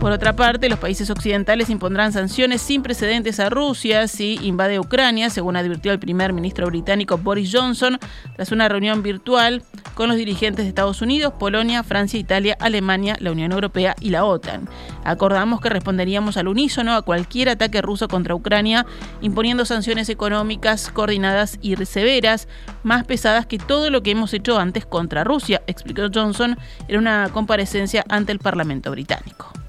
Por 0.06 0.12
otra 0.12 0.36
parte, 0.36 0.68
los 0.68 0.78
países 0.78 1.10
occidentales 1.10 1.68
impondrán 1.68 2.12
sanciones 2.12 2.62
sin 2.62 2.80
precedentes 2.80 3.40
a 3.40 3.50
Rusia 3.50 4.06
si 4.06 4.38
invade 4.40 4.78
Ucrania, 4.78 5.30
según 5.30 5.56
advirtió 5.56 5.90
el 5.90 5.98
primer 5.98 6.32
ministro 6.32 6.68
británico 6.68 7.18
Boris 7.18 7.50
Johnson 7.52 7.98
tras 8.36 8.52
una 8.52 8.68
reunión 8.68 9.02
virtual 9.02 9.64
con 9.94 10.06
los 10.06 10.16
dirigentes 10.16 10.64
de 10.64 10.68
Estados 10.68 11.02
Unidos, 11.02 11.32
Polonia, 11.36 11.82
Francia, 11.82 12.20
Italia, 12.20 12.56
Alemania, 12.60 13.16
la 13.18 13.32
Unión 13.32 13.50
Europea 13.50 13.96
y 13.98 14.10
la 14.10 14.24
OTAN. 14.24 14.68
Acordamos 15.02 15.60
que 15.60 15.70
responderíamos 15.70 16.36
al 16.36 16.46
unísono 16.46 16.94
a 16.94 17.02
cualquier 17.02 17.48
ataque 17.48 17.82
ruso 17.82 18.06
contra 18.06 18.36
Ucrania, 18.36 18.86
imponiendo 19.22 19.64
sanciones 19.64 20.08
económicas 20.08 20.88
coordinadas 20.88 21.58
y 21.62 21.74
severas, 21.84 22.46
más 22.84 23.04
pesadas 23.06 23.46
que 23.46 23.58
todo 23.58 23.90
lo 23.90 24.04
que 24.04 24.12
hemos 24.12 24.32
hecho 24.34 24.56
antes 24.56 24.86
contra 24.86 25.24
Rusia, 25.24 25.62
explicó 25.66 26.02
Johnson 26.14 26.56
en 26.86 26.96
una 26.96 27.28
comparecencia 27.32 28.04
ante 28.08 28.30
el 28.30 28.38
Parlamento 28.38 28.92
británico. 28.92 29.65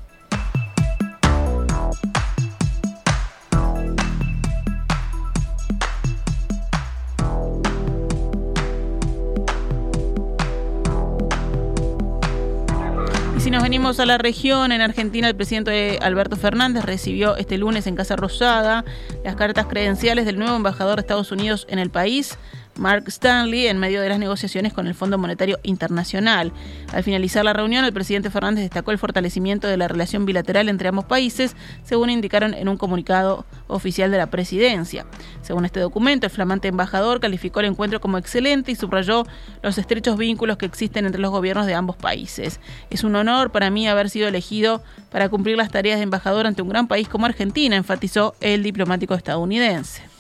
A 13.87 14.05
la 14.05 14.17
región, 14.17 14.73
en 14.73 14.81
Argentina 14.81 15.29
el 15.29 15.35
presidente 15.37 15.97
Alberto 16.01 16.35
Fernández 16.35 16.83
recibió 16.83 17.37
este 17.37 17.57
lunes 17.57 17.87
en 17.87 17.95
Casa 17.95 18.17
Rosada 18.17 18.83
las 19.23 19.37
cartas 19.37 19.67
credenciales 19.67 20.25
del 20.25 20.37
nuevo 20.37 20.57
embajador 20.57 20.97
de 20.97 21.01
Estados 21.01 21.31
Unidos 21.31 21.65
en 21.69 21.79
el 21.79 21.89
país, 21.89 22.37
Mark 22.77 23.05
Stanley 23.07 23.67
en 23.67 23.77
medio 23.77 24.01
de 24.01 24.09
las 24.09 24.19
negociaciones 24.19 24.73
con 24.73 24.87
el 24.87 24.95
Fondo 24.95 25.17
Monetario 25.17 25.59
Internacional. 25.63 26.51
Al 26.93 27.03
finalizar 27.03 27.43
la 27.45 27.53
reunión, 27.53 27.85
el 27.85 27.93
presidente 27.93 28.29
Fernández 28.29 28.63
destacó 28.63 28.91
el 28.91 28.97
fortalecimiento 28.97 29.67
de 29.67 29.77
la 29.77 29.87
relación 29.87 30.25
bilateral 30.25 30.69
entre 30.69 30.89
ambos 30.89 31.05
países, 31.05 31.55
según 31.83 32.09
indicaron 32.09 32.53
en 32.53 32.67
un 32.69 32.77
comunicado 32.77 33.45
oficial 33.67 34.11
de 34.11 34.17
la 34.17 34.27
presidencia. 34.27 35.05
Según 35.41 35.65
este 35.65 35.79
documento, 35.79 36.25
el 36.25 36.31
flamante 36.31 36.67
embajador 36.67 37.19
calificó 37.19 37.59
el 37.59 37.67
encuentro 37.67 37.99
como 37.99 38.17
excelente 38.17 38.71
y 38.71 38.75
subrayó 38.75 39.25
los 39.61 39.77
estrechos 39.77 40.17
vínculos 40.17 40.57
que 40.57 40.65
existen 40.65 41.05
entre 41.05 41.21
los 41.21 41.31
gobiernos 41.31 41.65
de 41.65 41.73
ambos 41.73 41.95
países. 41.95 42.59
Es 42.89 43.03
un 43.03 43.15
honor 43.15 43.51
para 43.51 43.69
mí 43.69 43.87
haber 43.87 44.09
sido 44.09 44.27
elegido 44.27 44.83
para 45.11 45.29
cumplir 45.29 45.57
las 45.57 45.71
tareas 45.71 45.97
de 45.97 46.03
embajador 46.03 46.47
ante 46.47 46.61
un 46.61 46.69
gran 46.69 46.87
país 46.87 47.07
como 47.07 47.25
Argentina, 47.25 47.75
enfatizó 47.75 48.35
el 48.41 48.63
diplomático 48.63 49.13
estadounidense. 49.13 50.16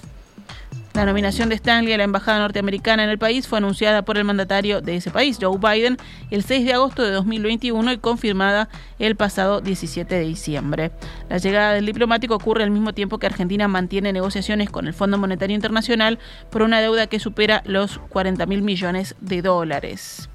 La 0.97 1.05
nominación 1.05 1.47
de 1.49 1.53
Stanley 1.53 1.93
a 1.93 1.97
la 1.97 2.05
embajada 2.05 2.39
norteamericana 2.39 3.03
en 3.03 3.11
el 3.11 3.19
país 3.19 3.47
fue 3.47 3.59
anunciada 3.59 4.01
por 4.01 4.17
el 4.17 4.23
mandatario 4.23 4.81
de 4.81 4.95
ese 4.95 5.11
país, 5.11 5.37
Joe 5.39 5.59
Biden, 5.59 5.97
el 6.31 6.41
6 6.41 6.65
de 6.65 6.73
agosto 6.73 7.03
de 7.03 7.11
2021 7.11 7.91
y 7.91 7.97
confirmada 7.99 8.67
el 8.97 9.15
pasado 9.15 9.61
17 9.61 10.15
de 10.15 10.21
diciembre. 10.21 10.89
La 11.29 11.37
llegada 11.37 11.73
del 11.73 11.85
diplomático 11.85 12.33
ocurre 12.33 12.63
al 12.63 12.71
mismo 12.71 12.93
tiempo 12.93 13.19
que 13.19 13.27
Argentina 13.27 13.67
mantiene 13.67 14.11
negociaciones 14.11 14.71
con 14.71 14.87
el 14.87 14.95
Fondo 14.95 15.19
Monetario 15.19 15.53
Internacional 15.53 16.17
por 16.49 16.63
una 16.63 16.81
deuda 16.81 17.05
que 17.05 17.19
supera 17.19 17.61
los 17.67 17.99
40 18.09 18.47
mil 18.47 18.63
millones 18.63 19.15
de 19.21 19.43
dólares. 19.43 20.31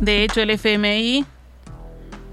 De 0.00 0.24
hecho, 0.24 0.40
el 0.40 0.48
FMI 0.48 1.26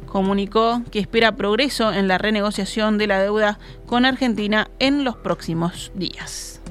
comunicó 0.10 0.82
que 0.92 1.00
espera 1.00 1.36
progreso 1.36 1.94
en 1.94 2.08
la 2.08 2.18
renegociación 2.18 2.98
de 2.98 3.08
la 3.08 3.20
deuda 3.20 3.60
con 3.86 4.06
Argentina 4.06 4.70
en 4.80 5.04
los 5.04 5.16
próximos 5.16 5.92
días. 5.96 6.62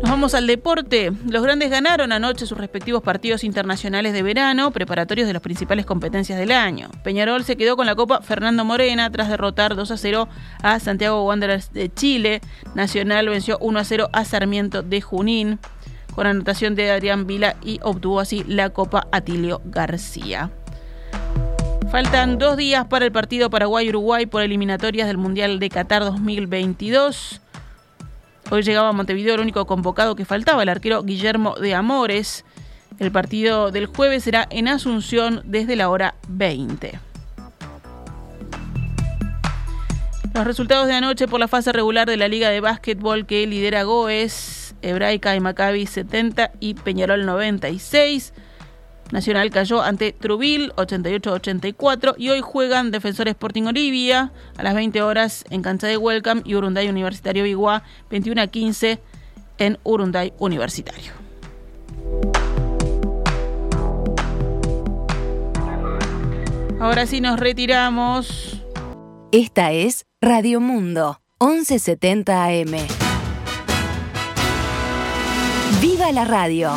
Nos 0.00 0.10
vamos 0.10 0.34
al 0.34 0.46
deporte. 0.46 1.12
Los 1.28 1.42
grandes 1.42 1.70
ganaron 1.70 2.12
anoche 2.12 2.46
sus 2.46 2.56
respectivos 2.56 3.02
partidos 3.02 3.42
internacionales 3.42 4.12
de 4.12 4.22
verano, 4.22 4.70
preparatorios 4.70 5.26
de 5.26 5.32
las 5.32 5.42
principales 5.42 5.86
competencias 5.86 6.38
del 6.38 6.52
año. 6.52 6.88
Peñarol 7.02 7.42
se 7.44 7.56
quedó 7.56 7.76
con 7.76 7.86
la 7.86 7.96
Copa 7.96 8.22
Fernando 8.22 8.64
Morena 8.64 9.10
tras 9.10 9.28
derrotar 9.28 9.74
2 9.74 9.90
a 9.90 9.96
0 9.96 10.28
a 10.62 10.78
Santiago 10.78 11.24
Wanderers 11.24 11.72
de 11.72 11.92
Chile. 11.92 12.40
Nacional 12.74 13.28
venció 13.28 13.58
1 13.60 13.78
a 13.78 13.84
0 13.84 14.08
a 14.12 14.24
Sarmiento 14.24 14.82
de 14.82 15.00
Junín 15.00 15.58
con 16.14 16.26
anotación 16.26 16.74
de 16.74 16.90
Adrián 16.90 17.26
Vila 17.26 17.56
y 17.62 17.80
obtuvo 17.82 18.20
así 18.20 18.44
la 18.46 18.70
Copa 18.70 19.06
Atilio 19.12 19.60
García. 19.64 20.50
Faltan 21.90 22.38
dos 22.38 22.56
días 22.56 22.86
para 22.86 23.06
el 23.06 23.12
partido 23.12 23.48
Paraguay-Uruguay 23.48 24.26
por 24.26 24.42
eliminatorias 24.42 25.06
del 25.06 25.16
Mundial 25.16 25.58
de 25.58 25.70
Qatar 25.70 26.04
2022. 26.04 27.40
Hoy 28.50 28.62
llegaba 28.62 28.90
a 28.90 28.92
Montevideo 28.92 29.34
el 29.34 29.40
único 29.40 29.66
convocado 29.66 30.14
que 30.14 30.24
faltaba, 30.24 30.62
el 30.62 30.68
arquero 30.68 31.02
Guillermo 31.02 31.54
de 31.54 31.74
Amores. 31.74 32.44
El 32.98 33.12
partido 33.12 33.70
del 33.70 33.86
jueves 33.86 34.24
será 34.24 34.46
en 34.50 34.68
Asunción 34.68 35.42
desde 35.44 35.76
la 35.76 35.88
hora 35.88 36.14
20. 36.28 36.98
Los 40.34 40.46
resultados 40.46 40.88
de 40.88 40.94
anoche 40.94 41.26
por 41.26 41.40
la 41.40 41.48
fase 41.48 41.72
regular 41.72 42.06
de 42.06 42.16
la 42.16 42.28
Liga 42.28 42.50
de 42.50 42.60
Básquetbol 42.60 43.26
que 43.26 43.46
lidera 43.46 43.82
Goes 43.84 44.67
Hebraica 44.82 45.34
y 45.36 45.40
Maccabi 45.40 45.86
70 45.86 46.52
y 46.60 46.74
Peñarol 46.74 47.26
96. 47.26 48.32
Nacional 49.10 49.50
cayó 49.50 49.82
ante 49.82 50.12
Trubil 50.12 50.72
88-84 50.76 52.14
y 52.18 52.28
hoy 52.28 52.40
juegan 52.42 52.90
Defensor 52.90 53.28
Sporting 53.28 53.64
Olivia 53.64 54.32
a 54.56 54.62
las 54.62 54.74
20 54.74 55.00
horas 55.02 55.44
en 55.50 55.62
cancha 55.62 55.86
de 55.86 55.96
Welcome 55.96 56.42
y 56.44 56.54
Urunday 56.54 56.88
Universitario 56.88 57.44
Biguá 57.44 57.84
21 58.10 58.42
a 58.42 58.46
15 58.48 59.00
en 59.58 59.78
Urunday 59.84 60.32
Universitario. 60.38 61.12
Ahora 66.80 67.06
sí 67.06 67.20
nos 67.20 67.40
retiramos. 67.40 68.62
Esta 69.32 69.72
es 69.72 70.06
Radio 70.20 70.60
Mundo 70.60 71.20
1170 71.40 72.44
AM. 72.44 73.07
¡Viva 75.80 76.10
la 76.10 76.24
radio! 76.24 76.72